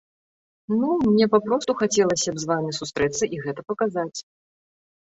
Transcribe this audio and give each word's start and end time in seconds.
Ну, 0.79 0.89
мне 1.09 1.25
папросту 1.35 1.77
хацелася 1.83 2.29
б 2.35 2.45
з 2.45 2.53
вамі 2.53 2.71
сустрэцца 2.81 3.23
і 3.31 3.45
гэта 3.47 3.61
паказаць. 3.71 4.15